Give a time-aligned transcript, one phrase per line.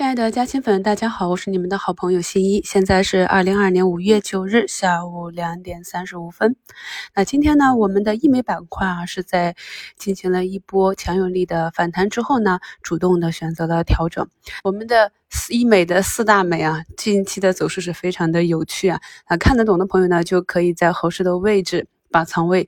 [0.00, 2.62] 亲爱的嘉兴粉，大家好，我是你们的好朋友新一。
[2.64, 6.56] 现在是二零二二年五月九日下午两点三十五分。
[7.14, 9.54] 那今天呢，我们的医美板块啊，是在
[9.98, 14.26] 进行了一波强有力的反弹之后呢，主动的选择了调整。
[14.64, 15.12] 我们的
[15.50, 18.98] 医美的四大美啊，近期的走势是非常的有趣啊。
[19.26, 22.66] 啊，看得懂的朋友呢，就可以在合适的位置把仓位。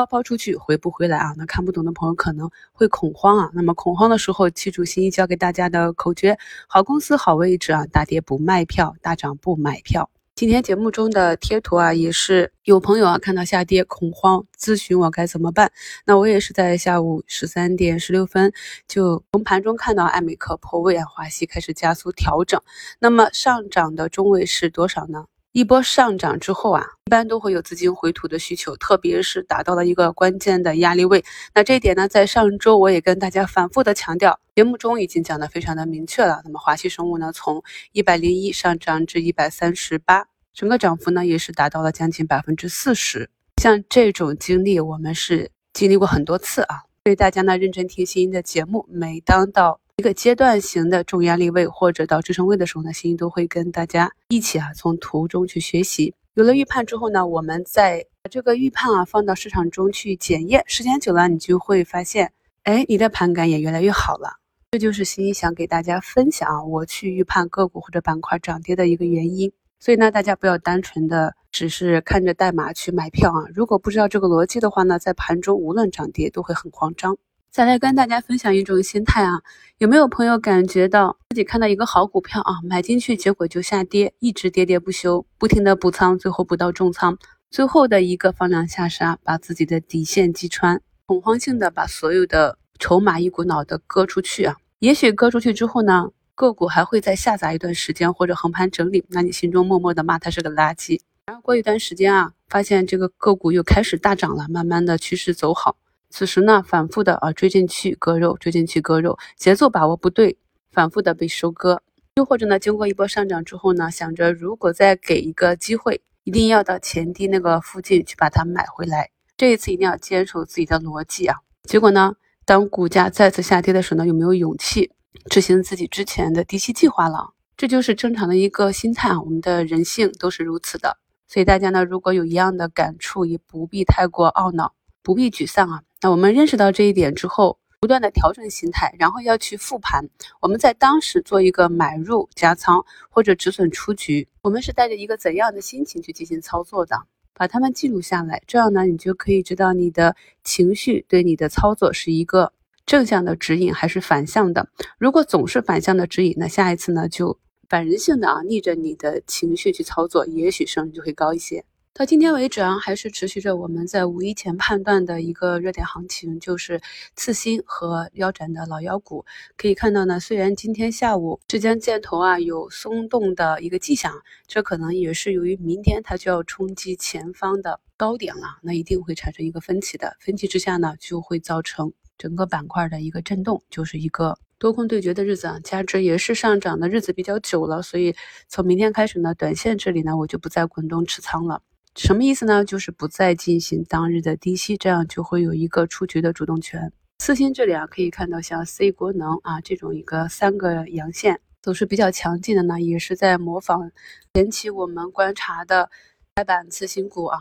[0.00, 1.34] 抛抛出去回不回来啊？
[1.36, 3.50] 那看不懂的朋友可能会恐慌啊。
[3.52, 6.38] 那么恐慌的时候，记住新一教给大家的口诀：
[6.68, 10.08] 好公司好位置啊，大跌不卖票，大涨不买票。
[10.34, 15.70] 今天节目中的贴图啊，也是有朋友啊看到下跌恐慌，咨询我该怎么办。
[16.06, 18.50] 那我也是在下午十三点十六分
[18.88, 22.58] 就从盘中看到艾美克破位啊，华西开始加速调整。
[23.00, 25.26] 那么上涨的中位是多少呢？
[25.52, 31.24] 一波上涨之后啊，一般都会有资金回吐的需求，特别是达到了一个关键的压力位。
[31.52, 36.40] 那这一点呢，在上周我也跟大家反复的强调，节目中已经讲的非常的明确了。
[36.44, 43.28] 那么华西生物呢，从一百零一上涨至一百三十八，整个涨幅呢也是达到了将近百分之四十。
[43.60, 46.84] 像这种经历，我们是经历过很多次啊。
[47.02, 49.79] 所以大家呢，认真听新的节目，每当到。
[50.00, 56.14] 一个阶段型的重压力位或者到支撑位的时候呢，欣欣都会跟大家一起啊，从图中去学习。
[56.32, 64.38] 有了预判之后呢，我们再把这个预判啊放到市场中去检验，时间久了，你就会发现，哎，你的盘感也越来越好了。
[64.70, 69.52] 这就是欣欣想给大家分享啊我去预判个股或者板块涨跌的一个原因。
[69.80, 77.18] 所以呢，大家不要单纯的只是看着代码去买票啊，如果不知道这个逻辑的话呢，在盘中无论涨跌都会很慌张。
[77.50, 79.42] 再来跟大家分享一种心态啊，
[79.78, 87.18] 有没有朋友感觉到自己看到一个好股票啊，买进去结果就下跌，一直跌跌不休，不停的补仓，最后补到重仓，
[87.50, 105.76] 最后的一个放量下杀，把自己的底线击穿，恐慌性的把所有的筹码一股脑的割出去啊，也许割出去之后呢，个股还会再下砸一段时间或者横盘整理，那你心中默默的骂它是个垃圾，然后过一段时间啊，发现这个个股又开始大涨了，慢慢的趋势走好。
[106.10, 110.36] 此时呢，反复的啊追进去割肉，追进去割肉，节奏把握不对，
[110.72, 111.82] 反复的被收割。
[112.16, 119.10] 又或者呢，经过一波上涨之后呢，想着如果再给一个机会，一定要到前低那个附近去把它买回来。
[119.36, 121.36] 这一次一定要坚守自己的逻辑啊。
[121.62, 124.90] 结果呢，当股价再次下跌的时候呢，有没有勇气
[125.30, 127.32] 执行自己之前的低吸计划了？
[127.56, 129.20] 这就是正常的一个心态啊。
[129.22, 130.98] 我们的人性都是如此的。
[131.28, 134.74] 所以大家呢，如果有一样的感触，也不必太过懊恼。
[135.02, 135.82] 不必沮丧啊！
[136.02, 140.08] 那我们认识到这一点之后，不断的调整心态，然后要去复盘。
[140.40, 146.96] 我们在当时做一个买入加仓或者止损出局，我们是带着一个怎样的心情去进行操作的？
[147.32, 152.52] 把它们记录下来，这样呢，你就可以知道你的情绪对你的操作是一个
[152.84, 154.68] 正向的指引还是反向的。
[154.98, 161.64] 如果总是反向的指引，那下一次呢就反人性的啊，逆着你的情绪去操作，也许胜率就会高一些。
[161.92, 166.80] 到今天为止啊，还是持续着我们在五一前判断的一个热点行情，就是
[167.16, 169.24] 次新和腰斩的老妖股。
[169.56, 174.14] 可以看到呢，虽然今天下午之间箭头啊有松动的一个迹象，
[174.46, 180.16] 这可能也是由于明天它就要冲击前方的高点了，那一定会产生一个分歧的。
[180.20, 185.58] 分歧之下呢，就会造成整个板块的一个震动，就是一个多空对决的日子啊。
[185.64, 188.14] 加之也是上涨的日子比较久了，所以
[188.48, 191.60] 从明天开始呢，短线这里呢，我就不再滚动持仓了。
[191.96, 192.64] 什么意思呢？
[192.64, 196.92] 就是不再进行当日的低吸，这样就会有一个出局的主动权。
[197.18, 203.90] 次新这里啊，可以看到像 C 国能啊这种一个三个阳线走势比较强劲的呢，也是在模仿
[204.32, 205.90] 前期我们观察的
[206.32, 207.40] 白板次新股啊，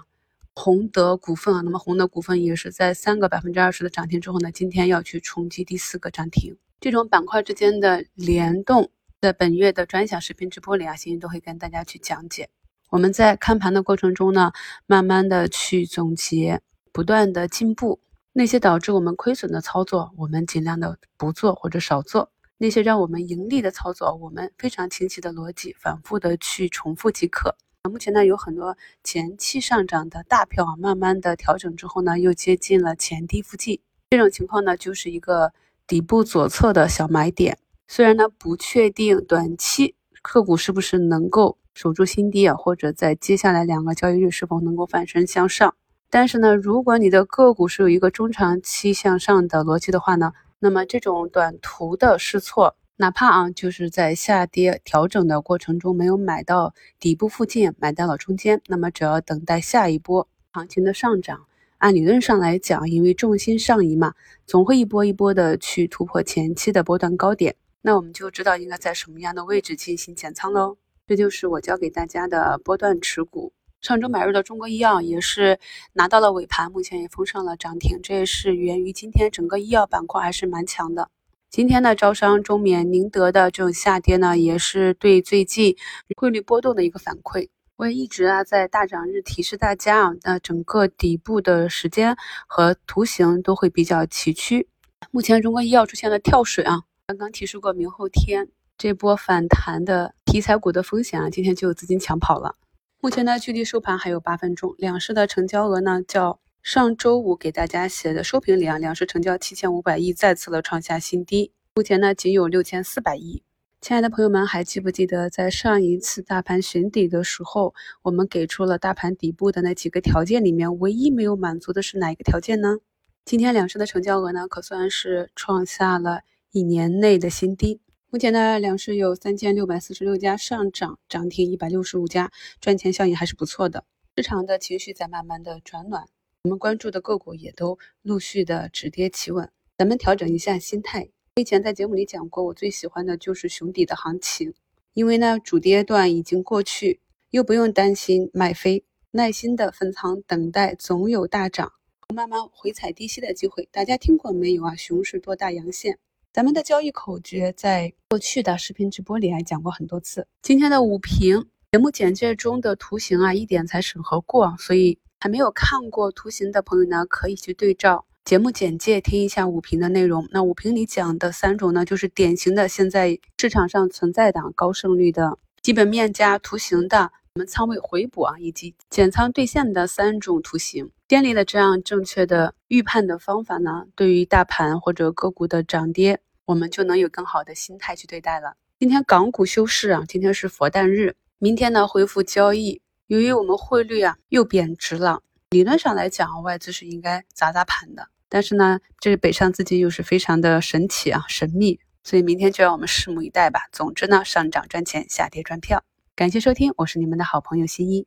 [0.56, 1.62] 宏德股份啊。
[1.62, 6.58] 那么宏德股份也是在三个百分之二十的涨停之后呢，今天要去冲击第四个涨停。
[6.82, 8.90] 这种板块之间的联动，
[9.22, 12.50] 在本月的专享视频直播里啊，欣欣都会跟大家去讲解。
[12.90, 14.52] 我们在看盘的过程中呢，
[14.88, 16.60] 慢慢的去总结，
[16.92, 18.00] 不断的进步。
[18.34, 27.56] 那些导致我们亏损的操作，我们尽量的不做或者少做；那些让我们盈利的操作，我们非常清晰的逻辑，反复的去重复即可。
[27.92, 33.80] 目前呢，有很多前期上涨的大票啊，慢慢的调整之后呢，又接近了前低附近。
[34.10, 35.54] 这种情况呢，就是一个
[35.86, 37.60] 底部左侧的小买点。
[37.88, 39.94] 虽然呢，不确定短期
[40.24, 41.59] 个股是不是能够。
[41.74, 45.76] 守住新低啊，或者在接下来两个交易日是否能够反身向上？
[46.10, 61.46] 但是呢，如果你的个股是有一个中长期向上的逻辑的话呢，那么这种短途的试错，哪怕啊就是在下跌调整的过程中没有买到底部附近，买到了中间，那么只要等待下一波行情的上涨，
[61.78, 64.16] 按理论上来讲，因为重心上移嘛，
[64.48, 67.56] 总会一波一波的去突破前期的波段高点。
[67.84, 70.78] 那我们就知道应该在什么样的位置进行减仓喽。
[71.10, 73.52] 这就是我教给大家的波段持股。
[73.82, 75.58] 上周买入的中国医药也是
[75.94, 81.10] 拿到了尾盘，目前也封上了涨停，这也是源于今天整个医药板块还是蛮强的。
[81.50, 85.76] 今天呢，招商、中免、宁德的这种下跌呢，也是对最近
[86.16, 87.50] 汇率波动的一个反馈。
[87.78, 92.16] 我也一直啊在大涨日提示大家啊，那整个底部的时间
[92.46, 94.68] 和图形都会比较崎岖。
[95.10, 98.50] 目前中国医药出现了跳水啊，刚刚提示过明后天
[98.80, 102.56] 这波反弹的题材股的风险啊，今天就有资金抢跑了。
[103.02, 111.52] 目前呢，距离收盘还有八分钟，两市的成交额呢，较上周五给大家写的收评里啊，两市成交七千五百亿，再次的创下新低。
[111.76, 113.44] 目前呢，仅有六千四百亿。
[113.82, 117.74] 亲爱的朋友们，还记不记得在上一次大盘寻底的时候，
[118.04, 122.78] 我们给出了大盘底部的那几个条件里面，唯一没有满足的是哪一个条件呢？
[123.26, 126.22] 今天两市的成交额呢，可算是创下了
[126.54, 127.82] 一年内的新低。
[128.12, 133.86] 目前呢，两市有三千六百四十六家上涨，涨停一百六十五家，赚钱效应还是不错的。
[134.16, 136.08] 市场的情绪在慢慢的转暖，
[136.42, 139.52] 我们关注的个股也都陆续的止跌企稳。
[139.78, 141.10] 咱们调整一下心态。
[141.36, 144.56] 我以前在节目里讲过，我最喜欢的就是熊底的行情，
[144.96, 151.74] 因为呢，主跌段已经过去，又不用担心卖飞，耐心的分仓等待，总有大涨
[152.16, 153.70] 慢慢回踩低吸的机会。
[153.72, 154.76] 大家听过没有啊？
[154.76, 156.00] 熊市多大阳线？
[156.32, 160.28] 咱们的交易口诀在过去的视频直播里还讲过很多次。
[160.44, 170.28] 今天的五评节目简介中的图形啊，一点才审核过，所以还没有看过图形的朋友呢，可以去对照节目简介听一下五评的内容。
[170.30, 180.92] 那五评里讲的三种呢，就是典型的现在市场上存在的高胜率的基本面加图形的我们仓位回补啊，以及减仓兑现的三种图形。
[181.10, 188.54] 建立了这样正确的预判的方法呢，对于大盘或者个股的涨跌，我们就能有更好的心态去对待了。
[188.80, 192.80] 今天港股休市啊，今天是佛诞日，明天呢恢复交易。
[193.08, 198.08] 由于我们汇率啊又贬值了，理论上来讲，外资是应该砸砸盘的。
[198.30, 203.62] 但是呢，这北上资金又是非常的神奇啊，神秘，所以明天就让我们拭目以待吧。
[203.72, 205.84] 总之呢，上涨赚钱，下跌赚票。
[206.16, 208.06] 感谢收听，我是你们的好朋友新一。